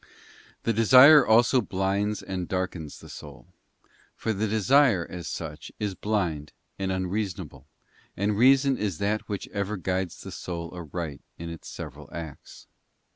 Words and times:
The 0.63 0.73
desire 0.73 1.23
also 1.27 1.61
blinds 1.61 2.23
and 2.23 2.47
darkens 2.47 3.01
the 3.01 3.07
soul, 3.07 3.45
for 4.15 4.33
the 4.33 4.47
desire, 4.47 5.05
as 5.07 5.27
such, 5.27 5.71
is 5.79 5.93
blind 5.93 6.53
and 6.79 6.91
unreasonable, 6.91 7.67
and 8.17 8.35
reason 8.35 8.79
is 8.79 8.97
that 8.97 9.29
which 9.29 9.47
ever 9.49 9.77
guides 9.77 10.19
the 10.21 10.31
soul 10.31 10.71
aright 10.73 11.21
in 11.37 11.51
its 11.51 11.69
several 11.69 12.09
acts. 12.11 12.65